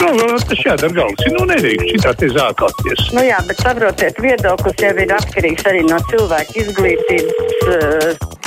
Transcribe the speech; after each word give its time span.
nu, 0.00 0.10
galvā 0.20 0.38
tas 0.48 0.62
jādara 0.66 0.96
galvas. 1.00 1.28
Nu, 1.34 1.44
nedrīkst 1.50 1.92
šitā 1.94 2.14
te 2.20 2.30
zākāties. 2.34 3.04
Nu 3.16 3.24
jā, 3.26 3.40
bet 3.48 3.62
saprotiet, 3.64 4.20
viedoklis 4.22 4.80
jau 4.82 4.94
ir 5.04 5.18
atkarīgs 5.18 5.68
arī 5.70 5.84
no 5.88 6.00
cilvēka 6.12 6.58
izglītības. 6.64 7.68
Uh... 7.68 8.43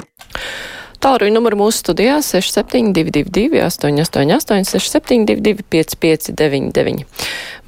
Tālruņa 0.98 1.36
numuru 1.36 1.60
mūsu 1.60 1.84
studijā 1.84 2.16
6722, 2.26 3.60
888, 3.62 4.66
672, 4.66 5.62
559, 5.70 7.04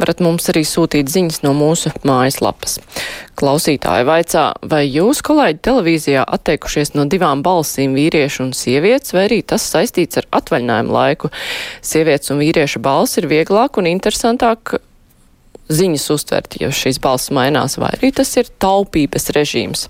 varat 0.01 0.23
mums 0.25 0.49
arī 0.49 0.63
sūtīt 0.65 1.11
ziņas 1.13 1.43
no 1.45 1.53
mūsu 1.57 1.91
mājaslapas. 2.09 2.79
Klausītāji 3.39 4.07
vaicā, 4.09 4.47
vai 4.73 4.81
jūs, 4.87 5.21
kolēģi, 5.25 5.61
televīzijā 5.69 6.25
atteikušies 6.25 6.95
no 6.97 7.05
divām 7.11 7.45
balsīm 7.45 7.93
vīriešu 7.99 8.47
un 8.47 8.51
sievietes, 8.57 9.13
vai 9.13 9.27
arī 9.29 9.43
tas 9.45 9.67
saistīts 9.75 10.23
ar 10.23 10.29
atvaļinājumu 10.41 10.97
laiku? 10.97 11.29
Sievietes 11.85 12.33
un 12.33 12.41
vīrieša 12.41 12.81
balss 12.81 13.21
ir 13.21 13.29
vieglāk 13.29 13.77
un 13.77 13.93
interesantāk 13.93 14.79
ziņas 15.69 16.09
uztvert, 16.17 16.57
ja 16.61 16.73
šīs 16.73 16.97
balss 17.01 17.29
mainās, 17.35 17.77
vai 17.77 17.93
arī 17.93 18.09
tas 18.15 18.33
ir 18.41 18.49
taupības 18.57 19.29
režīms. 19.37 19.85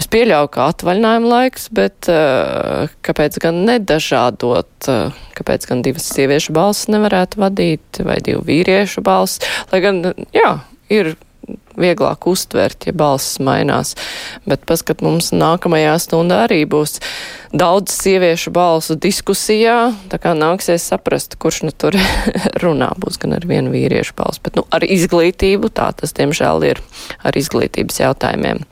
Es 0.00 0.08
pieļauju, 0.10 0.50
ka 0.54 0.68
atvaļinājuma 0.72 1.30
laiks, 1.30 1.68
bet 1.74 2.08
uh, 2.10 2.90
kāpēc 3.06 3.38
gan 3.42 3.60
nedažādot, 3.68 4.88
uh, 4.90 5.14
kāpēc 5.38 5.68
gan 5.70 5.84
divas 5.86 6.08
sieviešu 6.14 6.54
balsis 6.56 6.90
nevarētu 6.90 7.42
vadīt, 7.42 8.02
vai 8.06 8.18
divu 8.24 8.42
vīriešu 8.48 9.04
balsis, 9.06 9.44
lai 9.72 9.82
gan, 9.84 10.02
jā, 10.34 10.56
ir 10.92 11.14
vieglāk 11.80 12.26
uztvert, 12.30 12.86
ja 12.88 12.94
balsis 12.96 13.40
mainās. 13.44 13.94
Bet 14.48 14.66
paskat, 14.68 15.02
mums 15.04 15.32
nākamajā 15.34 15.96
stundā 16.02 16.44
arī 16.48 16.62
būs 16.70 16.98
daudz 17.54 17.94
sieviešu 17.94 18.50
balsu 18.54 18.96
diskusijā, 18.98 19.92
tā 20.10 20.18
kā 20.18 20.34
nāksies 20.34 20.86
saprast, 20.90 21.36
kurš 21.38 21.62
nu 21.68 21.72
tur 21.74 21.96
runā. 22.64 22.90
Būs 22.98 23.20
gan 23.22 23.36
ar 23.36 23.46
vienu 23.46 23.72
vīriešu 23.74 24.16
balsu, 24.18 24.42
bet 24.44 24.58
nu 24.58 24.66
ar 24.74 24.86
izglītību 24.86 25.70
tā 25.74 25.90
tas, 25.98 26.14
diemžēl, 26.16 26.66
ir 26.72 26.82
ar 27.22 27.38
izglītības 27.38 28.00
jautājumiem. 28.02 28.64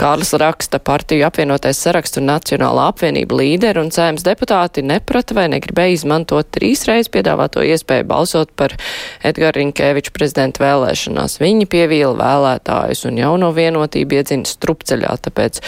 Kārlis 0.00 0.32
raksta 0.40 0.80
partiju 0.80 1.26
apvienotais 1.28 1.80
sarakstu 1.80 2.22
Nacionālā 2.24 2.86
apvienība 2.92 3.40
līderi 3.40 3.82
un 3.82 3.90
cēmas 3.92 4.24
deputāti 4.24 4.84
neprata 4.86 5.36
vai 5.36 5.48
negribēja 5.52 5.96
izmantot 5.98 6.48
trīsreiz 6.56 7.10
piedāvāto 7.12 7.64
iespēju 7.66 8.08
balsot 8.08 8.54
par 8.56 8.76
Edgara 9.24 9.58
Rinkēviča 9.58 10.14
prezidenta 10.16 10.64
vēlēšanās. 10.64 11.38
Viņi 11.42 11.68
pievīla 11.70 12.16
vēlētājus 12.30 13.04
un 13.10 13.20
jauno 13.20 13.50
vienotību 13.56 14.20
iedzina 14.20 14.48
strupceļā, 14.48 15.12
tāpēc 15.26 15.60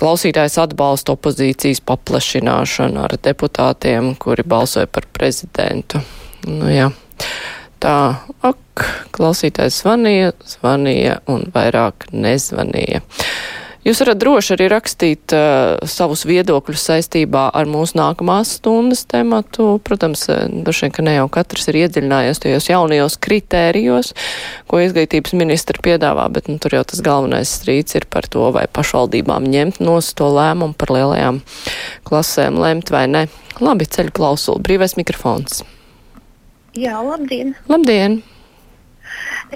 klausītājs 0.00 0.58
atbalsta 0.62 1.14
opozīcijas 1.16 1.82
paplašināšanu 1.86 3.04
ar 3.04 3.16
deputātiem, 3.20 4.14
kuri 4.20 4.46
balsoja 4.48 4.88
par 4.90 5.08
prezidentu. 5.12 6.00
Nu, 6.48 6.70
jā. 6.72 6.88
Tā, 7.80 7.96
ak, 8.44 8.84
klausītājs 9.16 9.82
zvanīja, 9.82 10.34
zvanīja 10.56 11.20
un 11.32 11.46
vairāk 11.54 12.10
nezvanīja. 12.12 13.00
Jūs 13.80 14.02
varat 14.02 14.18
droši 14.20 14.52
arī 14.58 14.66
rakstīt 14.68 15.32
uh, 15.32 15.78
savus 15.88 16.26
viedokļus 16.28 16.82
saistībā 16.90 17.46
ar 17.56 17.68
mūsu 17.70 17.96
nākamās 17.96 18.58
stundas 18.58 19.06
tematu. 19.08 19.78
Protams, 19.86 20.26
uh, 20.28 20.42
droši 20.52 20.84
vien, 20.84 20.92
ka 20.92 21.04
ne 21.06 21.14
jau 21.16 21.24
katrs 21.32 21.70
ir 21.72 21.78
iedziļinājies 21.86 22.42
tajos 22.44 22.68
jaunajos 22.68 23.16
kritērijos, 23.24 24.12
ko 24.68 24.82
izglītības 24.84 25.32
ministra 25.40 25.80
piedāvā, 25.80 26.28
bet 26.34 26.52
nu, 26.52 26.58
tur 26.60 26.76
jau 26.76 26.84
tas 26.92 27.00
galvenais 27.06 27.56
strīds 27.56 27.96
ir 27.96 28.04
par 28.12 28.28
to, 28.28 28.50
vai 28.52 28.66
pašvaldībām 28.68 29.48
ņemt 29.48 29.80
nos 29.80 30.12
to 30.12 30.28
lēmumu 30.28 30.76
par 30.76 30.92
lielajām 30.98 31.40
klasēm 32.04 32.60
lemt 32.60 32.92
vai 32.92 33.06
ne. 33.08 33.26
Labi, 33.64 33.88
ceļu 33.88 34.12
klausuli, 34.16 34.60
brīvais 34.68 34.98
mikrofons. 35.00 35.64
Jā, 36.76 37.00
labdien! 37.00 37.56
Labdien! 37.72 38.20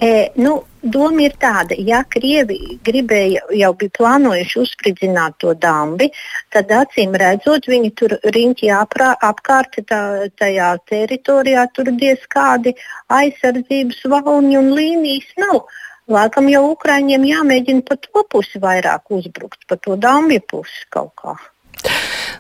E, 0.01 0.31
nu, 0.41 0.63
doma 0.85 1.25
ir 1.25 1.35
tāda, 1.41 1.77
ja 1.79 2.03
Krievi 2.09 2.79
gribēja, 2.85 3.45
jau 3.57 3.71
bija 3.79 3.95
plānojuši 3.99 4.61
uzspridzināt 4.63 5.39
to 5.43 5.55
dambi, 5.59 6.11
tad 6.55 6.73
acīm 6.73 7.17
redzot, 7.21 7.69
viņi 7.71 7.91
tur 7.99 8.17
riņķi 8.37 8.71
aprā, 8.75 9.15
apkārt 9.25 9.81
tā, 9.89 10.03
tajā 10.39 10.75
teritorijā 10.91 11.67
tur 11.75 11.91
diez 11.97 12.23
kādi 12.31 12.75
aizsardzības 13.13 14.05
valņi 14.13 14.61
un 14.61 14.71
līnijas 14.77 15.35
nav. 15.41 15.65
Laikam 16.11 16.51
jau 16.53 16.67
Ukraiņiem 16.75 17.25
jāmēģina 17.25 17.87
pa 17.89 17.97
to 17.97 18.25
pusi 18.29 18.61
vairāk 18.61 19.09
uzbrukt, 19.17 19.63
pa 19.69 19.81
to 19.81 19.97
dambi 19.97 20.41
pusi 20.41 20.85
kaut 20.93 21.15
kā. 21.17 21.37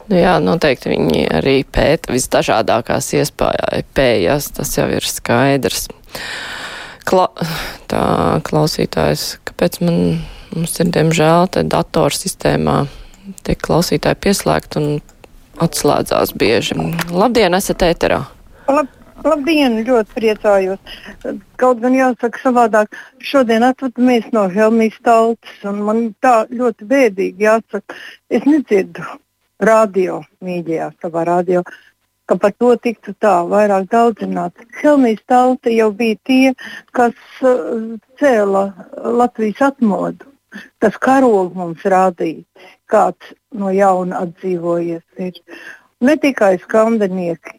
Nu 0.08 0.19
jā, 0.20 0.34
noteikti 0.42 0.90
viņi 0.92 1.22
arī 1.32 1.62
pēta 1.64 2.12
visdažādākās 2.12 3.08
iespējas, 3.16 4.50
tas 4.58 4.74
jau 4.76 4.88
ir 4.92 5.08
skaidrs. 5.08 5.88
Kla 7.14 7.28
tā 7.86 8.04
klausītājs, 8.42 9.36
kāpēc 9.47 9.76
man, 9.86 9.98
mums 10.50 10.72
ir 10.82 10.88
diemžēl 10.97 11.47
te 11.54 11.62
datorsistēmā 11.70 12.75
tiek 13.47 13.60
klausītāji 13.62 14.19
pieslēgt 14.25 14.75
un 14.80 14.88
atslēdzās 15.62 16.32
bieži. 16.34 16.75
Labdien, 17.14 17.54
esat 17.54 17.84
ēterā! 17.86 18.19
Lab, 18.66 18.91
labdien, 19.22 19.78
ļoti 19.86 20.10
priecājos. 20.16 20.98
Kaut 21.62 21.84
gan 21.86 21.94
jāsaka 21.94 22.42
savādāk, 22.42 22.98
šodien 23.22 23.62
atvadamies 23.62 24.26
no 24.34 24.48
Helmijas 24.50 24.98
tautas, 25.06 25.56
un 25.70 25.84
man 25.86 26.04
tā 26.19 26.34
ļoti 26.50 26.91
bēdīgi 26.96 27.46
jāsaka, 27.46 27.94
es 28.26 28.42
nedzirdu 28.42 29.06
radio, 29.62 30.25
mīļajā 30.42 30.91
savā 30.98 31.28
radio. 31.31 31.62
Uh, 31.62 31.94
ka 32.26 32.36
par 32.40 32.52
to 32.58 32.74
tiktu 32.80 33.14
tā 33.20 33.34
vairāk 33.50 33.88
daudzināts. 33.92 34.66
Helmijas 34.80 35.24
tauta 35.30 35.72
jau 35.72 35.90
bija 35.92 36.20
tie, 36.28 36.52
kas 36.96 37.16
uh, 37.42 37.96
cēla 38.20 38.64
Latvijas 39.20 39.62
atmodu, 39.70 40.30
kas 40.82 40.96
karogu 41.06 41.52
mums 41.58 41.84
rādīja, 41.84 42.44
kāds 42.90 43.34
no 43.52 43.72
jauna 43.74 44.24
atdzīvojies 44.24 45.26
ir. 45.28 45.42
Ne 46.04 46.16
tikai 46.20 46.56
skandinieki, 46.62 47.58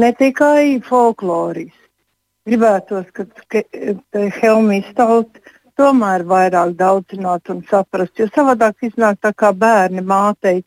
ne 0.00 0.12
tikai 0.16 0.80
folkloris. 0.88 1.74
Gribētos, 2.48 3.06
ka 3.14 3.22
Helmijas 4.40 4.88
tauta 4.98 5.52
tomēr 5.78 6.24
vairāk 6.26 6.74
daudzināt 6.78 7.50
un 7.54 7.62
saprast, 7.70 8.16
jo 8.18 8.26
savādāk 8.34 8.88
iznāk 8.88 9.20
tā 9.22 9.32
kā 9.32 9.52
bērni 9.54 10.02
mātei 10.04 10.64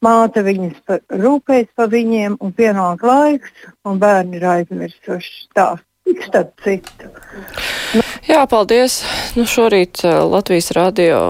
Māte 0.00 0.40
viņas 0.44 0.80
par, 0.88 1.02
rūpējas 1.12 1.70
par 1.76 1.90
viņiem, 1.92 2.38
un 2.40 2.52
pienāk 2.56 3.02
laiks, 3.04 3.52
un 3.84 4.00
bērni 4.00 4.40
ir 4.40 4.46
aizmirsuši 4.56 5.32
stāstu. 5.46 5.86
Starp 6.24 6.56
citu. 6.64 7.06
Nu. 7.94 8.02
Jā, 8.26 8.40
paldies. 8.50 9.04
Nu, 9.36 9.44
šorīt 9.46 10.00
uh, 10.02 10.24
Latvijas 10.26 10.72
radio 10.74 11.20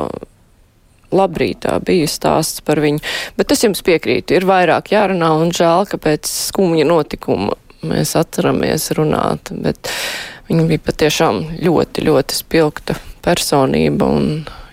labrītā 1.13 1.75
bija 1.85 2.07
stāsts 2.09 2.63
par 2.65 2.81
viņu, 2.81 3.03
bet 3.37 3.53
es 3.53 3.65
jums 3.67 3.83
piekrītu, 3.85 4.39
ir 4.39 4.47
vairāk 4.49 4.93
jārunā 4.95 5.33
un 5.43 5.51
žēl, 5.53 5.85
ka 5.91 5.99
pēc 6.01 6.31
skumja 6.31 6.87
notikuma 6.89 7.59
mēs 7.87 8.15
atceramies 8.19 8.91
runāt, 8.97 9.51
bet 9.53 9.91
viņa 10.49 10.67
bija 10.71 10.85
patiešām 10.87 11.43
ļoti, 11.65 12.07
ļoti 12.07 12.39
spilgta 12.39 12.97
personība 13.25 14.09
un 14.09 14.31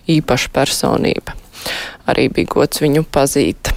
īpaša 0.07 0.53
personība. 0.55 1.35
Arī 2.07 2.29
bija 2.31 2.53
gods 2.53 2.83
viņu 2.83 3.03
pazīt. 3.11 3.73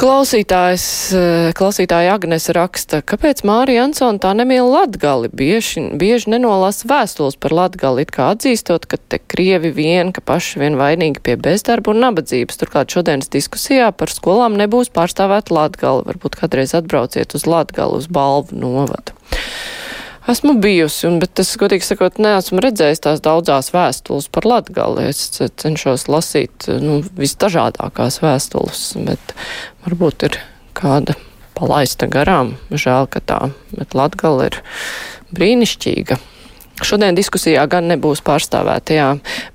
Klausītājs, 0.00 0.84
eh, 1.12 1.50
klausītāja 1.52 2.14
Agnes 2.14 2.46
raksta, 2.56 3.02
kāpēc 3.04 3.42
Mārija 3.44 3.82
Ansona 3.84 4.16
tā 4.16 4.30
nemīl 4.32 4.64
Latgali, 4.64 5.28
bieži, 5.28 5.82
bieži 6.00 6.30
nenolasa 6.32 6.88
vēstules 6.88 7.36
par 7.36 7.52
Latgali, 7.52 8.06
it 8.06 8.14
kā 8.14 8.30
atzīstot, 8.32 8.86
ka 8.88 8.96
te 8.96 9.18
Krievi 9.20 9.68
vien, 9.76 10.14
ka 10.16 10.24
paši 10.24 10.62
vien 10.62 10.78
vainīgi 10.80 11.20
pie 11.20 11.36
bezdarba 11.36 11.92
un 11.92 12.00
nabadzības. 12.00 12.56
Turklāt 12.62 12.96
šodienas 12.96 13.28
diskusijā 13.28 13.90
par 13.92 14.08
skolām 14.08 14.56
nebūs 14.56 14.88
pārstāvēt 14.88 15.52
Latgali, 15.52 16.06
varbūt 16.08 16.40
kādreiz 16.40 16.72
atbrauciet 16.72 17.36
uz 17.36 17.44
Latgali 17.44 18.00
uz 18.00 18.08
balvu 18.08 18.56
novadu. 18.56 19.12
Esmu 20.28 20.54
bijusi, 20.60 21.06
un, 21.08 21.16
bet 21.22 21.40
es, 21.40 21.54
godīgi 21.56 21.86
sakot, 21.86 22.18
neesmu 22.20 22.60
redzējis 22.60 23.00
tās 23.06 23.22
daudzās 23.24 23.70
vēstules 23.72 24.28
par 24.28 24.44
Latgali. 24.44 25.06
Es 25.08 25.30
cenšos 25.32 26.04
lasīt, 26.12 26.68
nu, 26.82 27.00
visdažādākās 27.16 28.20
vēstules, 28.20 28.82
bet 29.06 29.32
varbūt 29.86 30.26
ir 30.28 30.36
kāda 30.76 31.16
palaista 31.56 32.08
garām. 32.10 32.58
Žēl, 32.68 33.08
ka 33.08 33.24
tā, 33.24 33.40
bet 33.72 33.96
Latgali 33.96 34.50
ir 34.50 34.60
brīnišķīga. 35.32 36.20
Šodien 36.84 37.16
diskusijā 37.16 37.64
gan 37.68 37.88
nebūs 37.90 38.22
pārstāvēta, 38.24 38.96
jā, 38.96 39.08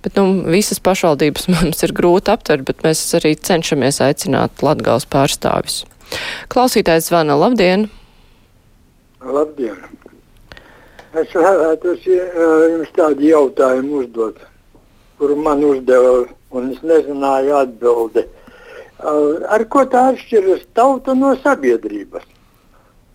bet, 0.05 0.17
nu, 0.17 0.45
visas 0.49 0.81
pašvaldības 0.81 1.49
mums 1.53 1.85
ir 1.85 1.93
grūti 1.97 2.33
aptvert, 2.33 2.65
bet 2.67 2.81
mēs 2.85 3.05
arī 3.17 3.35
cenšamies 3.37 4.01
aicināt 4.05 4.65
Latgals 4.65 5.05
pārstāvis. 5.09 5.83
Klausītājs 6.53 7.09
zvana, 7.09 7.37
labdien! 7.37 7.87
Labdien! 9.25 9.94
Es 11.15 11.31
vēlētos 11.31 12.03
jums 12.07 12.89
tādu 12.95 13.23
jautājumu 13.23 14.01
uzdot, 14.03 14.39
kuru 15.19 15.35
man 15.39 15.61
uzdeva, 15.63 16.25
un 16.51 16.71
es 16.73 16.81
nezināju 16.83 17.53
atbildi. 17.61 18.25
Ar 19.55 19.63
ko 19.71 19.85
tā 19.91 20.09
atšķiras 20.11 20.65
tauta 20.75 21.15
no 21.15 21.33
sabiedrības? 21.43 22.25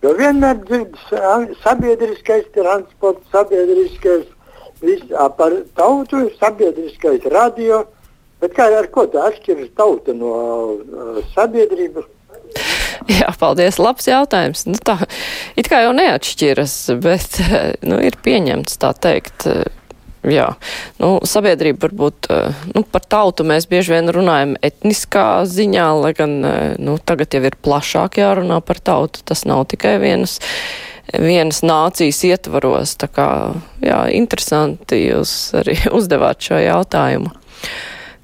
Jo 0.01 0.15
vienmēr 0.17 0.63
dzird 0.65 0.95
sa- 1.09 1.45
sabiedriskais 1.61 2.47
transports, 2.55 3.21
sabiedriskais 3.31 4.25
viss 4.81 5.05
par 5.37 5.51
tautu, 5.77 6.23
sabiedriskais 6.39 7.25
radio. 7.29 7.83
Bet 8.41 8.55
kā 8.57 8.65
ar 8.79 8.87
ko 8.89 9.05
tā 9.05 9.27
atšķiras 9.29 9.69
tauta 9.77 10.13
no 10.17 10.31
uh, 10.33 11.21
sabiedrības? 11.35 12.07
Jā, 13.21 13.31
paldies. 13.39 13.79
Labs 13.81 14.07
jautājums. 14.09 14.65
Nu, 14.69 14.77
tā 14.77 14.99
it 15.59 15.69
kā 15.71 15.83
jau 15.85 15.93
neatšķiras, 15.97 16.77
bet 17.01 17.39
nu, 17.89 18.01
ir 18.03 18.17
pieņemts 18.23 18.81
tā 18.81 18.93
teikt. 18.97 19.47
Jā, 20.21 20.51
nu, 21.01 21.15
sabiedrība 21.25 21.87
varbūt, 21.87 22.27
nu, 22.75 22.83
par 22.93 23.01
tautu 23.09 23.41
mēs 23.47 23.65
bieži 23.65 23.95
vien 23.95 24.11
runājam 24.13 24.51
etniskā 24.61 25.47
ziņā, 25.49 25.87
lai 25.97 26.11
gan, 26.13 26.35
nu, 26.77 26.99
tagad 27.01 27.33
jau 27.33 27.41
ir 27.49 27.57
plašāk 27.65 28.19
jārunā 28.21 28.59
par 28.61 28.77
tautu. 28.85 29.23
Tas 29.25 29.47
nav 29.49 29.63
tikai 29.73 29.95
vienas, 30.03 30.37
vienas 31.09 31.63
nācijas 31.65 32.21
ietvaros. 32.29 32.93
Tā 33.01 33.09
kā, 33.09 33.27
jā, 33.81 34.03
interesanti 34.13 35.07
jūs 35.07 35.33
arī 35.57 35.79
uzdevāt 35.97 36.45
šo 36.45 36.61
jautājumu. 36.61 37.33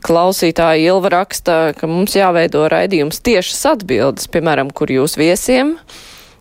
Klausītāja 0.07 0.94
Ilva 0.94 1.12
raksta, 1.12 1.56
ka 1.75 1.88
mums 1.89 2.15
jāveido 2.15 2.63
raidījums 2.71 3.19
tiešas 3.25 3.65
atbildes, 3.74 4.30
piemēram, 4.31 4.69
kur 4.71 4.92
jūs 4.94 5.18
viesiem, 5.19 5.74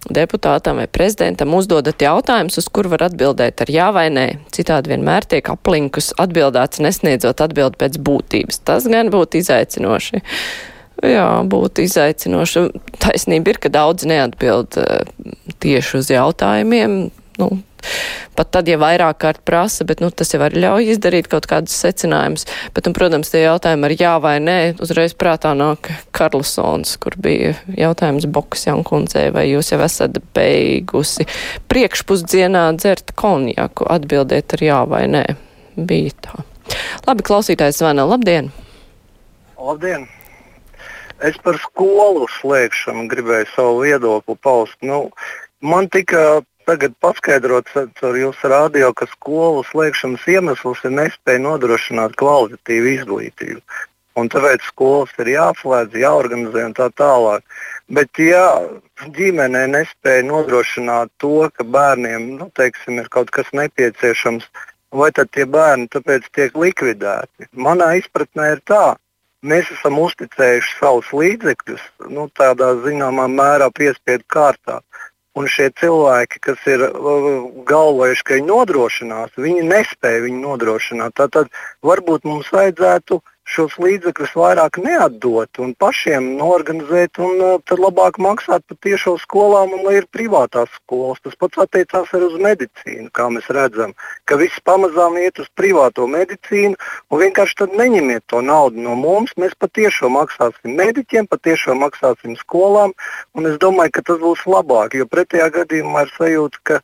deputātam 0.07 0.79
vai 0.79 0.87
prezidentam 0.87 1.55
uzdodat 1.59 2.05
jautājumus, 2.05 2.61
uz 2.63 2.69
kur 2.71 2.87
var 2.93 3.09
atbildēt 3.09 3.65
ar 3.65 3.73
jā 3.73 3.89
vai 3.95 4.07
nē. 4.15 4.27
Citādi 4.55 4.93
vienmēr 4.95 5.27
tiek 5.27 5.51
aplinkus 5.51 6.13
atbildēts, 6.23 6.83
nesniedzot 6.85 7.43
atbildi 7.43 7.81
pēc 7.83 7.99
būtības. 8.07 8.63
Tas 8.71 8.87
gan 8.91 9.11
būtu 9.15 9.43
izaicinoši. 9.43 10.23
Jā, 11.05 11.27
būtu 11.45 11.85
izaicinoši. 11.85 12.69
Taisnība 13.03 13.53
ir, 13.53 13.61
ka 13.61 13.73
daudz 13.73 14.07
neatbild 14.09 14.79
tieši 15.61 15.99
uz 15.99 16.13
jautājumiem. 16.15 17.01
Nu, 17.43 17.51
pat 18.39 18.51
tad, 18.55 18.69
ja 18.71 18.79
vairāk 18.81 19.19
kārt 19.23 19.43
prasa, 19.49 19.87
bet 19.89 20.03
nu, 20.05 20.11
tas 20.15 20.33
jau 20.33 20.41
var 20.43 20.57
ļauj 20.57 20.93
izdarīt 20.95 21.31
kaut 21.33 21.49
kādus 21.51 21.77
secinājumus. 21.83 22.47
Bet, 22.77 22.89
un, 22.89 22.97
protams, 22.97 23.31
tie 23.33 23.45
jautājumi 23.45 23.89
ar 23.89 23.95
jā 23.97 24.15
vai 24.23 24.37
nē, 24.43 24.59
uzreiz 24.83 25.17
prātā 25.19 25.55
nāk 25.59 25.91
Karlsons, 26.17 26.97
kur 27.03 27.17
bija 27.21 27.55
jautājums 27.77 28.29
Boks 28.31 28.67
Jankundzei, 28.69 29.31
vai 29.35 29.49
jūs 29.51 29.73
jau 29.73 29.81
esat 29.87 30.21
beigusi 30.37 31.29
priekšpusdienā 31.73 32.69
dzert 32.81 33.15
konjaku, 33.19 33.89
atbildiet 33.97 34.57
ar 34.59 34.67
jā 34.69 34.83
vai 34.89 35.07
nē. 35.11 35.25
Bija 35.77 36.15
tā. 36.25 36.45
Labi, 37.07 37.25
klausītājs 37.27 37.81
zvana. 37.81 38.07
Labdien! 38.09 38.51
Labdien! 39.61 40.07
Es 41.25 41.37
par 41.41 41.57
skolu 41.63 42.27
slēgšanu 42.29 43.07
gribēju 43.09 43.49
savu 43.55 43.81
viedokli 43.87 44.37
paust. 44.45 44.77
Nu, 44.85 45.07
man 45.65 45.89
tika 45.89 46.43
tagad 46.67 46.95
paskaidrots 47.03 47.77
ar 47.79 48.17
jūsu 48.21 48.51
rādio, 48.53 48.93
ka 48.97 49.09
skolu 49.11 49.65
slēgšanas 49.71 50.25
iemesls 50.37 50.83
ir 50.85 50.97
nespēja 50.99 51.43
nodrošināt 51.45 52.17
kvalitatīvu 52.21 52.93
izglītību. 52.97 53.63
Un 54.17 54.31
tāpēc 54.33 54.65
skolas 54.65 55.13
ir 55.21 55.29
jāslēdz, 55.35 55.97
jāorganizē 56.01 56.63
un 56.71 56.75
tā 56.77 56.87
tālāk. 56.97 57.43
Bet, 57.93 58.17
ja 58.19 58.47
ģimenē 59.17 59.67
nespēja 59.75 60.25
nodrošināt 60.25 61.13
to, 61.21 61.51
ka 61.53 61.67
bērniem 61.77 62.31
nu, 62.39 62.49
teiksim, 62.57 63.03
ir 63.03 63.11
kaut 63.13 63.31
kas 63.37 63.53
nepieciešams, 63.53 64.49
vai 64.97 65.11
tad 65.13 65.31
tie 65.37 65.45
bērni 65.45 65.91
tāpēc 65.93 66.31
tiek 66.33 66.57
likvidēti? 66.57 67.51
Manā 67.53 67.93
izpratnē 68.01 68.55
ir 68.55 68.65
tā, 68.65 68.97
mēs 69.45 69.69
esam 69.77 70.01
uzticējuši 70.01 70.79
savus 70.81 71.13
līdzekļus 71.13 71.85
nu, 72.17 72.27
tādā 72.41 72.73
zināmā 72.87 73.29
mērā 73.31 73.69
piespiedu 73.77 74.25
kārtā. 74.33 74.81
Un 75.37 75.49
šie 75.53 75.69
cilvēki, 75.77 76.41
kas 76.47 76.63
ir 76.71 76.87
uh, 76.87 77.27
galvojuši, 77.69 78.25
ka 78.25 78.39
viņi 78.39 78.49
nodrošinās, 78.49 79.35
viņi 79.37 79.67
nespēja 79.69 80.23
viņu 80.25 80.41
nodrošināt. 80.41 81.17
Tātad 81.21 81.51
varbūt 81.85 82.25
mums 82.25 82.49
vajadzētu 82.55 83.21
šos 83.47 83.77
līdzekļus 83.79 84.33
vairāk 84.35 84.81
neatdot 84.83 85.61
un 85.63 85.73
pašiem 85.79 86.33
norganizēt, 86.41 87.21
un 87.23 87.39
uh, 87.39 87.53
tad 87.63 87.79
labāk 87.83 88.19
maksāt 88.23 88.65
par 88.67 88.79
tiešo 88.83 89.15
skolām, 89.23 89.71
un 89.77 89.85
lai 89.87 90.01
ir 90.01 90.09
privātās 90.11 90.73
skolas. 90.81 91.21
Tas 91.23 91.39
pats 91.39 91.63
attiecās 91.67 92.11
arī 92.17 92.27
uz 92.27 92.37
medicīnu, 92.43 93.07
kā 93.15 93.29
mēs 93.31 93.47
redzam, 93.55 93.95
ka 94.27 94.39
viss 94.41 94.63
pamazām 94.67 95.19
iet 95.23 95.39
uz 95.43 95.49
privāto 95.55 96.09
medicīnu, 96.11 96.75
un 97.11 97.23
vienkārši 97.23 97.59
tad 97.63 97.79
neņemiet 97.79 98.27
to 98.33 98.43
naudu 98.43 98.83
no 98.83 98.99
mums. 98.99 99.37
Mēs 99.39 99.55
patiešām 99.63 100.19
maksāsim 100.19 100.75
mediķiem, 100.83 101.31
patiešām 101.31 101.85
maksāsim 101.87 102.35
skolām, 102.43 102.97
un 103.39 103.51
es 103.53 103.61
domāju, 103.63 103.95
ka 103.95 104.07
tas 104.11 104.23
būs 104.23 104.43
labāk, 104.51 104.99
jo 104.99 105.07
pretējā 105.07 105.53
gadījumā 105.61 106.09
ir 106.09 106.15
sajūta, 106.19 106.65
ka 106.67 106.81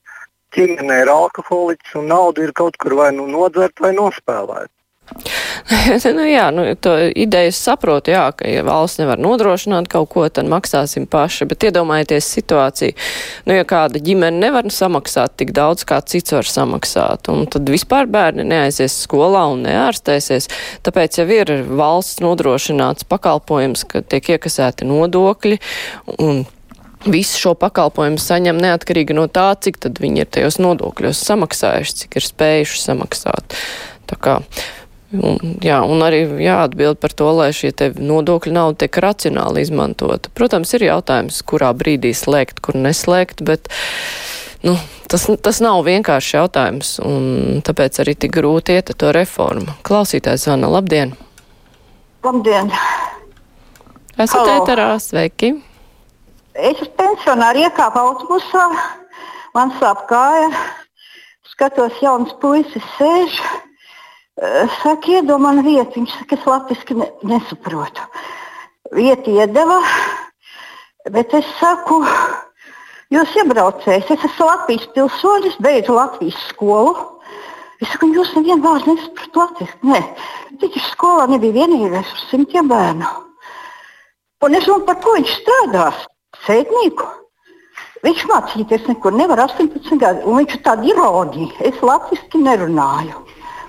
ģimenē 0.55 1.03
ir 1.03 1.11
alkoholiķis 1.11 1.99
un 1.99 2.11
nauda 2.13 2.47
ir 2.47 2.55
kaut 2.55 2.79
kur 2.79 2.95
vai 3.03 3.11
nu 3.17 3.27
nodzert 3.27 3.83
vai 3.83 3.97
nospēlēt. 3.99 4.71
nu, 6.17 6.25
jā, 6.27 6.47
nu, 6.55 6.65
to 6.75 6.95
ideju 7.09 7.53
saprotu, 7.55 8.13
jā, 8.15 8.25
ka 8.37 8.49
ja 8.51 8.65
valsts 8.67 9.01
nevar 9.01 9.21
nodrošināt 9.23 9.89
kaut 9.93 10.11
ko, 10.13 10.25
tad 10.29 10.49
maksāsim 10.51 11.07
paši, 11.11 11.47
bet 11.51 11.67
iedomājieties 11.69 12.31
situāciju, 12.37 12.97
nu, 13.49 13.57
ja 13.57 13.67
kāda 13.69 14.03
ģimene 14.03 14.43
nevar 14.43 14.71
samaksāt 14.73 15.37
tik 15.41 15.53
daudz, 15.57 15.87
kā 15.89 16.01
cits 16.07 16.35
var 16.35 16.49
samaksāt, 16.49 17.31
un 17.33 17.47
tad 17.51 17.69
vispār 17.71 18.11
bērni 18.11 18.47
neaizies 18.49 18.97
skolā 19.07 19.45
un 19.53 19.65
neārstēsies, 19.67 20.51
tāpēc 20.87 21.21
jau 21.23 21.29
ir 21.31 21.55
valsts 21.71 22.23
nodrošināts 22.25 23.07
pakalpojums, 23.11 23.87
ka 23.89 24.03
tiek 24.03 24.35
iekasēti 24.37 24.89
nodokļi, 24.89 25.61
un 26.19 26.45
visu 27.07 27.39
šo 27.39 27.55
pakalpojumu 27.59 28.21
saņem 28.23 28.61
neatkarīgi 28.63 29.17
no 29.17 29.27
tā, 29.31 29.53
cik 29.59 29.81
tad 29.83 29.99
viņi 30.03 30.23
ir 30.25 30.31
tajos 30.31 30.61
nodokļos 30.63 31.23
samaksājuši, 31.27 31.99
cik 32.05 32.19
ir 32.19 32.29
spējuši 32.29 32.83
samaksāt. 32.83 33.59
Tā 34.11 34.19
kā 34.23 34.39
Un, 35.13 35.57
jā, 35.61 35.83
un 35.85 36.01
arī 36.01 36.23
jāatbild 36.41 36.97
par 37.03 37.13
to, 37.13 37.29
lai 37.37 37.51
šie 37.53 37.73
nodokļu 38.01 38.53
nauda 38.57 38.85
tiek 38.85 38.97
racionāli 39.05 39.65
izmantota. 39.67 40.31
Protams, 40.33 40.73
ir 40.73 40.87
jautājums, 40.87 41.43
kurā 41.45 41.69
brīdī 41.77 42.15
slēgt, 42.17 42.63
kur 42.65 42.79
neslēgt, 42.81 43.43
bet 43.45 43.69
nu, 44.65 44.79
tas, 45.13 45.27
tas 45.45 45.61
nav 45.61 45.83
vienkārši 45.85 46.39
jautājums, 46.39 46.95
un 47.05 47.61
tāpēc 47.67 48.01
arī 48.01 48.17
tik 48.25 48.33
grūti 48.39 48.79
iet 48.79 48.95
ar 48.95 48.99
to 49.05 49.13
reformu. 49.13 49.77
Klausītājs 49.85 50.47
zvana, 50.47 50.71
labdien! 50.73 51.13
Labdien! 52.25 52.73
Esat 54.17 54.49
ēterā, 54.55 54.95
sveiki! 55.03 55.53
Es 56.53 56.77
esmu 56.77 56.89
pensionāri 57.01 57.67
iekāpu 57.67 58.01
autobusā, 58.01 58.65
man 59.57 59.73
sāp 59.81 60.07
kāja, 60.09 60.49
skatos, 61.53 62.01
jauns 62.05 62.33
puisis 62.41 62.89
sēž. 62.97 63.37
Eh, 64.43 64.69
Saka, 64.83 65.07
iedod 65.07 65.39
man 65.39 65.61
vietu. 65.63 66.01
Viņš 66.01 66.13
saka, 66.19 66.35
es 66.35 66.47
latviešu 66.51 66.97
ne, 66.99 67.07
nesaprotu. 67.31 68.07
Vietu 68.91 69.31
iedeva, 69.37 69.77
bet 71.15 71.31
es 71.39 71.47
saku, 71.61 72.01
jūs 73.15 73.37
iebraucējs, 73.39 74.11
es 74.11 74.25
esmu 74.27 74.49
Latvijas 74.49 74.89
pilsonis, 74.97 75.55
beidzu 75.63 75.95
Latvijas 75.95 76.41
skolu. 76.49 76.97
Es 77.79 77.93
saku, 77.93 78.09
jūs 78.17 78.33
nevienu 78.35 78.65
vārdu 78.67 78.97
nesaprotat 78.97 79.39
latviešu. 79.39 79.79
Nē, 79.87 80.01
viņš 80.59 80.89
skolā 80.89 81.29
nebija 81.31 81.61
vienīgais 81.61 82.11
uz 82.17 82.25
simtiem 82.33 82.71
bērnu. 82.73 83.13
Un 84.43 84.59
es 84.59 84.67
domāju, 84.67 84.89
par 84.89 84.99
ko 85.05 85.15
viņš 85.21 85.37
strādās? 85.39 86.01
Sēdnieku. 86.49 87.07
Viņš 88.03 88.27
mācīties 88.27 88.91
nekur 88.91 89.15
nevar 89.15 89.45
18 89.47 90.03
gadu, 90.03 90.27
un 90.27 90.43
viņš 90.43 90.59
ir 90.59 90.65
tāda 90.67 90.91
ironija. 90.91 91.55
Es 91.71 91.79
latviešu 91.79 92.43
nerunāju. 92.43 93.23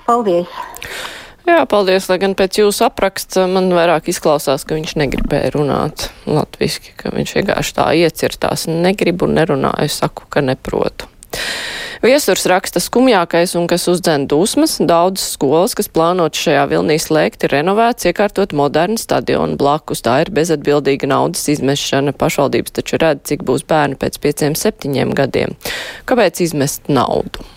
Paldies! 0.08 0.50
Jā, 1.44 1.66
paldies, 1.68 2.06
lai 2.08 2.18
gan 2.22 2.38
pēc 2.40 2.62
jūsu 2.62 2.86
apraksta 2.86 3.44
man 3.52 3.68
vairāk 3.76 4.08
izklausās, 4.14 4.64
ka 4.64 4.78
viņš 4.78 4.94
negribēja 5.02 5.52
runāt 5.58 6.06
latviski, 6.24 6.94
ka 6.96 7.12
viņš 7.12 7.34
vienkārši 7.36 7.76
tā 7.76 7.90
iecirtās. 8.00 8.64
Negribu 8.72 9.28
un 9.28 9.36
nerunāju, 9.42 9.92
saku, 9.92 10.30
ka 10.32 10.44
neprotu. 10.44 11.10
Viesurs 12.04 12.44
raksta 12.52 12.82
skumjākais 12.84 13.54
un 13.56 13.68
kas 13.72 13.88
uzdzen 13.92 14.26
dusmas. 14.32 14.76
Daudz 14.84 15.24
skolas, 15.24 15.76
kas 15.76 15.88
plānot 15.92 16.36
šajā 16.36 16.66
vilnī 16.72 16.98
slēgt, 17.00 17.46
ir 17.48 17.56
renovēts, 17.56 18.10
iekārtot 18.10 18.56
modernu 18.56 19.00
stadionu 19.00 19.56
blakus. 19.60 20.04
Tā 20.04 20.18
ir 20.26 20.32
bezatbildīga 20.36 21.08
naudas 21.12 21.48
izmešana. 21.54 22.16
Pašvaldības 22.20 22.76
taču 22.80 23.00
redz, 23.04 23.24
cik 23.32 23.48
būs 23.48 23.64
bērni 23.68 24.00
pēc 24.00 24.20
pieciem, 24.24 24.56
septiņiem 24.60 25.16
gadiem. 25.16 25.56
Kāpēc 26.08 26.44
izmest 26.44 26.92
naudu? 26.92 27.48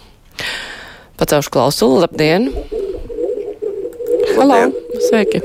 Pacelšu 1.17 1.51
klausulu, 1.51 2.01
labdien! 2.05 2.51
Halo, 4.37 4.59
sveiki! 5.09 5.41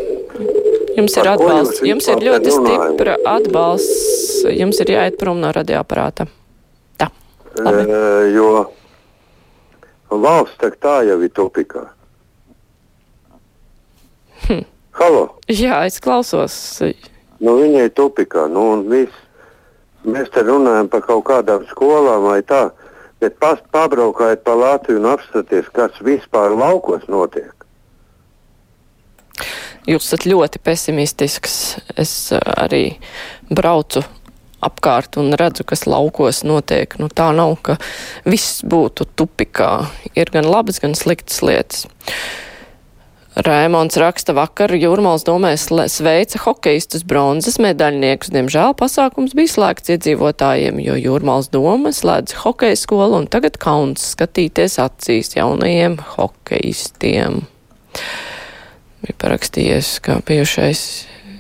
Jums 0.98 1.16
ir 1.16 1.30
atbalsts. 1.32 1.80
Jums 1.88 2.08
ir 2.12 2.20
ļoti 2.28 2.52
stipra 2.52 3.16
atbalsts. 3.32 4.44
Jums 4.52 4.82
ir 4.84 4.92
jāiet 4.92 5.16
prom 5.22 5.40
no 5.40 5.52
radioaparāta. 5.56 6.28
Tā. 7.00 7.08
Labi. 7.64 7.86
E, 7.88 8.02
jo 8.36 8.50
valsts 10.12 10.60
tak 10.60 10.76
tā 10.84 10.98
jau 11.08 11.18
ir 11.24 11.32
topikā. 11.32 11.88
Halo, 15.00 15.22
Jā, 15.48 15.86
es 15.88 16.02
klausos. 16.04 16.54
nu 17.40 17.54
viņai 17.58 17.88
topikā, 17.96 18.50
nu 18.52 18.66
un 18.74 18.84
viss. 18.92 19.16
mēs 20.04 20.28
te 20.34 20.42
runājam 20.44 20.90
par 20.90 21.02
kaut 21.06 21.24
kādām 21.26 21.64
skolām 21.70 22.26
vai 22.28 22.42
tā, 22.42 22.72
bet 23.22 23.38
pas, 23.40 23.60
pabraukājiet 23.74 24.44
pa 24.46 24.56
Latviju 24.58 25.02
un 25.02 25.10
apskaties, 25.14 25.70
kas 25.76 26.00
vispār 26.06 26.56
laukos 26.58 27.06
notiek. 27.12 27.54
Jūs 29.90 30.06
esat 30.06 30.28
ļoti 30.30 30.62
pesimistisks. 30.62 31.56
Es 31.98 32.14
uh, 32.34 32.42
arī 32.62 33.00
braucu 33.50 34.04
apkārt 34.62 35.18
un 35.18 35.34
redzu, 35.38 35.66
kas 35.66 35.88
laukos 35.90 36.44
notiek. 36.46 36.94
Nu, 37.02 37.10
tā 37.10 37.32
nav, 37.34 37.56
ka 37.66 37.80
viss 38.30 38.62
būtu 38.62 39.10
tupikā. 39.18 39.72
Ir 40.14 40.30
gan 40.34 40.46
labas, 40.46 40.78
gan 40.84 40.94
sliktas 40.98 41.42
lietas. 41.46 41.88
Rēmons 43.32 43.96
raksta 43.96 44.34
vakar 44.36 44.74
Jūrmāls 44.76 45.24
domēs 45.24 45.70
sveica 45.94 46.40
hokeistus 46.44 47.06
bronzas 47.08 47.56
medaļniekus. 47.64 48.28
Diemžēl 48.36 48.74
pasākums 48.76 49.32
bija 49.38 49.54
slēgts 49.54 49.94
iedzīvotājiem, 49.94 50.82
jo 50.84 50.98
Jūrmāls 51.00 51.48
doma 51.54 51.94
slēdz 51.96 52.36
hokeja 52.42 52.76
skolu 52.76 53.22
un 53.22 53.30
tagad 53.32 53.56
kauns 53.62 54.04
skatīties 54.18 54.76
acīs 54.84 55.32
jaunajiem 55.38 55.96
hokeistiem. 56.18 57.46
Bija 59.06 59.16
parakstījies 59.24 59.94
kā 60.04 60.20
bijušais 60.28 60.84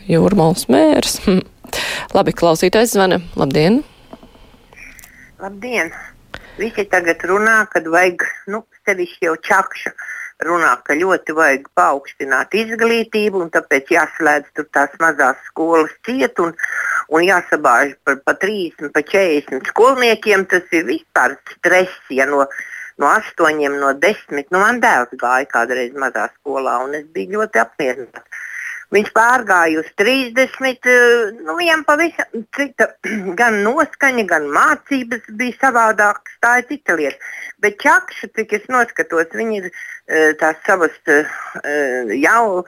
Jūrmāls 0.07 0.69
mērs. 0.71 1.19
Labi, 2.15 2.31
klausītājs 2.31 2.95
zvana. 2.95 3.19
Labdien! 3.35 3.81
Labdien! 5.43 5.91
Visi 6.55 6.87
tagad 6.87 7.19
runā, 7.27 7.65
kad 7.71 7.83
vajag, 7.91 8.23
nu, 8.53 8.63
sevišķi 8.87 9.27
jau 9.27 9.35
čakšu 9.43 9.91
runā, 10.45 10.71
ka 10.85 10.95
ļoti 10.97 11.35
vajag 11.37 11.67
paaugstināt 11.77 12.55
izglītību, 12.57 13.43
un 13.45 13.51
tāpēc 13.53 13.91
jāslēdz 13.95 14.51
tur 14.57 14.67
tās 14.75 14.93
mazās 15.01 15.39
skolas 15.49 15.93
ciet, 16.07 16.39
un, 16.43 16.53
un 17.09 17.25
jāsabāž 17.25 17.95
par 18.05 18.19
pa 18.25 18.35
30, 18.43 18.91
pa 18.95 19.03
40 19.13 19.71
skolniekiem. 19.73 20.45
Tas 20.51 20.75
ir 20.75 20.87
vispār 20.89 21.37
stress, 21.55 21.97
ja 22.09 22.27
no, 22.29 22.45
no 23.01 23.11
8, 23.11 23.67
no 23.77 23.93
10, 24.05 24.47
nu 24.53 24.63
man 24.63 24.81
dēls 24.83 25.13
gāja 25.21 25.49
kādreiz 25.51 25.93
mazā 25.97 26.29
skolā, 26.39 26.79
un 26.85 26.97
es 26.99 27.05
biju 27.13 27.39
ļoti 27.39 27.65
apmierināta. 27.65 28.25
Viņš 28.91 29.09
pārgāja 29.15 29.79
uz 29.79 29.87
30, 29.99 30.87
nu, 31.45 31.55
viņam 31.55 31.85
pavisam 31.87 32.41
cita, 32.57 32.89
gan 33.39 33.61
noskaņa, 33.63 34.25
gan 34.27 34.49
mācības 34.51 35.29
bija 35.39 35.55
savādākas. 35.61 36.35
Tā 36.43 36.57
ir 36.59 36.67
cita 36.73 36.97
lieta. 36.99 37.31
Bet 37.63 37.79
čakša, 37.79 38.31
cik 38.35 38.57
es 38.59 38.67
noskatos, 38.73 39.31
viņi 39.37 39.61
ir 39.61 39.69
tās 40.41 40.59
savas 40.67 40.97
jau, 42.19 42.65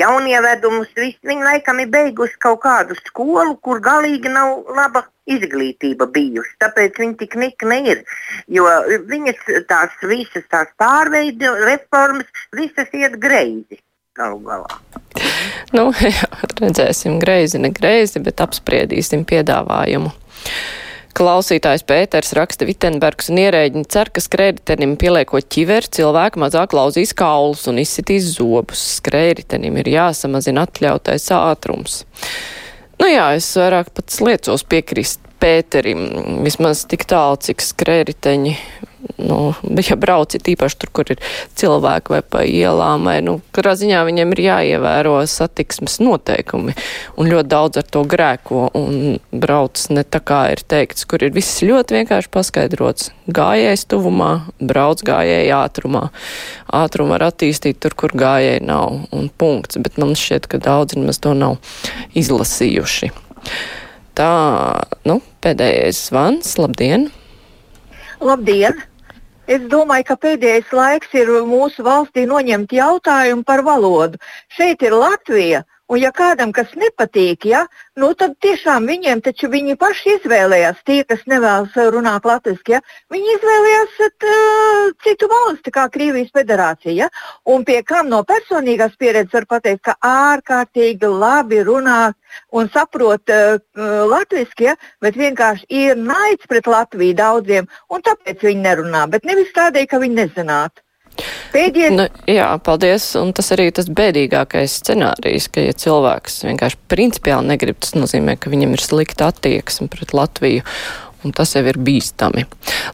jaunievedumus. 0.00 0.90
Viņi 0.98 1.46
laikam 1.46 1.84
ir 1.84 1.90
beiguši 1.94 2.38
kaut 2.42 2.64
kādu 2.66 2.98
skolu, 3.04 3.54
kur 3.62 3.82
galīgi 3.84 4.34
nav 4.34 4.66
laba 4.74 5.06
izglītība 5.30 6.08
bijusi. 6.10 6.56
Tāpēc 6.62 6.98
viņi 6.98 7.18
tik 7.22 7.38
nikni 7.38 7.82
ir. 7.94 8.06
Jo 8.50 8.66
viņas 9.06 9.44
tās 9.70 9.94
visas 10.02 10.50
tās 10.50 10.72
pārveidu 10.82 11.54
reformas, 11.62 12.26
visas 12.58 12.90
iet 12.90 13.20
greizi 13.22 13.78
galu 14.18 14.42
galā. 14.44 14.80
Nu, 15.76 15.88
jā, 16.18 16.28
redzēsim, 16.60 17.18
greizi, 17.22 17.60
ne 17.62 17.72
greizi, 17.74 18.22
bet 18.24 18.42
apspriedīsim 18.44 19.24
piedāvājumu. 19.28 20.12
Klausītājs 21.18 21.82
Pēters 21.82 22.30
raksta 22.38 22.66
Vitenbergs 22.68 23.30
un 23.32 23.40
ierēģiņi 23.42 23.88
cer, 23.90 24.10
ka 24.14 24.22
skrējritenim 24.22 24.92
pieliekot 25.00 25.48
ķiveri 25.50 25.90
cilvēki 25.96 26.38
mazāk 26.38 26.76
lauzīs 26.78 27.10
kaulus 27.18 27.64
un 27.70 27.80
izsitīs 27.82 28.28
zobus. 28.36 28.84
Skrējritenim 29.00 29.80
ir 29.82 29.90
jāsamazina 29.96 30.68
atļautais 30.68 31.26
ātrums. 31.34 32.04
Nu 33.02 33.10
jā, 33.10 33.32
es 33.38 33.48
vairāk 33.58 33.90
pats 33.96 34.20
liecos 34.22 34.62
piekrist 34.70 35.24
Pēterim, 35.38 36.04
vismaz 36.42 36.84
tik 36.90 37.06
tālu, 37.08 37.38
cik 37.42 37.62
skrējriteņi 37.62 38.56
nu, 39.16 39.38
ja 39.88 39.96
brauci 39.96 40.40
tīpaši 40.42 40.78
tur, 40.82 40.90
kur 40.94 41.10
ir 41.12 41.20
cilvēki 41.58 42.12
vai 42.12 42.20
pa 42.22 42.42
ielām, 42.46 43.06
vai, 43.08 43.18
nu, 43.24 43.38
kurā 43.54 43.74
ziņā 43.78 44.02
viņiem 44.08 44.34
ir 44.34 44.42
jāievēro 44.44 45.14
satiksmes 45.28 45.98
noteikumi, 46.02 46.74
un 47.18 47.30
ļoti 47.30 47.50
daudz 47.52 47.80
ar 47.82 47.88
to 47.88 48.04
grēko, 48.08 48.68
un 48.78 49.18
brauc 49.32 49.80
ne 49.94 50.04
tā 50.04 50.22
kā 50.24 50.42
ir 50.54 50.62
teikts, 50.66 51.06
kur 51.08 51.24
ir 51.24 51.34
viss 51.36 51.62
ļoti 51.64 52.00
vienkārši 52.00 52.32
paskaidrots. 52.34 53.10
Gājējs 53.38 53.88
tuvumā, 53.92 54.30
brauc 54.60 55.02
gājēji 55.06 55.52
ātrumā. 55.56 56.08
Ātrumu 56.74 57.16
var 57.16 57.28
attīstīt 57.30 57.80
tur, 57.82 57.96
kur 57.98 58.14
gājēji 58.16 58.64
nav, 58.68 59.02
un 59.14 59.28
punkts, 59.40 59.80
bet 59.82 60.00
man 60.00 60.16
šķiet, 60.18 60.48
ka 60.50 60.62
daudzi 60.62 61.00
nemaz 61.00 61.20
to 61.22 61.34
nav 61.36 61.58
izlasījuši. 62.18 63.12
Tā, 64.18 64.82
nu, 65.06 65.20
pēdējais 65.44 65.98
zvans, 66.08 66.56
labdien! 66.58 67.04
Labdien! 68.18 68.80
Es 69.46 69.62
domāju, 69.70 70.08
ka 70.08 70.16
pēdējais 70.24 70.72
laiks 70.74 71.12
ir 71.14 71.30
mūsu 71.46 71.84
valstī 71.86 72.24
noņemt 72.26 72.74
jautājumu 72.74 73.46
par 73.46 73.62
valodu. 73.68 74.18
Šeit 74.56 74.82
ir 74.82 74.96
Latvija, 74.98 75.62
un 75.88 76.00
ja 76.00 76.10
kādam 76.14 76.52
kas 76.52 76.72
nepatīk, 76.78 77.46
ja, 77.48 77.64
nu 78.00 78.10
tad 78.18 78.36
tiešām 78.44 78.86
viņiem 78.88 79.22
taču 79.24 79.50
viņi 79.52 79.76
paši 79.80 80.16
izvēlējās, 80.18 80.82
tie, 80.86 81.00
kas 81.08 81.24
nevēlas 81.30 81.76
runāt 81.94 82.28
latviešu, 82.28 82.74
ja, 82.74 82.80
viņi 83.12 83.34
izvēlējās 83.36 84.00
uh, 84.06 84.90
citu 85.04 85.28
valsti, 85.32 85.72
kā 85.74 85.88
Krievijas 85.92 86.32
federācija. 86.36 86.94
Ja, 86.98 87.08
un 87.48 87.64
pie 87.68 87.80
kam 87.86 88.10
no 88.12 88.22
personīgās 88.28 88.96
pieredzes 89.00 89.34
var 89.34 89.48
pateikt, 89.56 89.84
ka 89.88 89.96
ārkārtīgi 90.04 91.08
labi 91.08 91.62
runā 91.66 92.00
un 92.52 92.68
saprot 92.74 93.32
uh, 93.32 93.56
latviešu, 94.12 94.68
ja, 94.68 94.76
bet 95.04 95.16
vienkārši 95.16 95.68
ir 95.68 95.96
naids 96.00 96.48
pret 96.48 96.68
Latviju 96.68 97.16
daudziem, 97.16 97.68
un 97.88 98.04
tāpēc 98.04 98.44
viņi 98.44 98.66
nerunā, 98.66 99.06
bet 99.10 99.24
nevis 99.24 99.54
tādēļ, 99.56 99.88
ka 99.88 100.02
viņi 100.02 100.20
nezinātu. 100.20 100.84
Pēdējais. 101.52 101.96
Nu, 101.96 102.06
jā, 102.30 102.48
paldies. 102.64 103.10
Un 103.18 103.32
tas 103.36 103.50
arī 103.56 103.68
tas 103.74 103.90
bēdīgākais 103.90 104.78
scenārijs, 104.82 105.48
ka 105.52 105.64
ja 105.64 105.74
cilvēks 105.76 106.42
vienkārši 106.46 106.80
principiāli 106.90 107.52
negrib, 107.54 107.80
tas 107.82 107.96
nozīmē, 107.98 108.38
ka 108.38 108.52
viņam 108.52 108.76
ir 108.76 108.84
slikta 108.84 109.30
attieksme 109.32 109.90
pret 109.92 110.14
Latviju. 110.16 110.64
Un 111.26 111.32
tas 111.34 111.50
jau 111.56 111.64
ir 111.66 111.74
bīstami. 111.82 112.44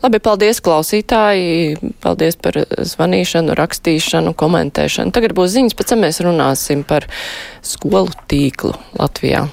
Labi, 0.00 0.21
paldies 0.25 0.62
klausītāji, 0.64 1.76
paldies 2.00 2.38
par 2.40 2.57
zvanīšanu, 2.73 3.52
rakstīšanu, 3.59 4.33
komentēšanu. 4.40 5.12
Tagad 5.12 5.37
būs 5.37 5.52
ziņas, 5.59 5.76
pēc 5.76 5.93
tam 5.93 6.07
mēs 6.07 6.23
runāsim 6.25 6.87
par 6.88 7.04
skolu 7.61 8.16
tīklu 8.33 8.73
Latvijā. 8.97 9.45